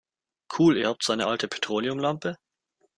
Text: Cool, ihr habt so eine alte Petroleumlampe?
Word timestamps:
Cool, 0.51 0.77
ihr 0.77 0.87
habt 0.87 1.03
so 1.03 1.13
eine 1.13 1.27
alte 1.27 1.47
Petroleumlampe? 1.47 2.35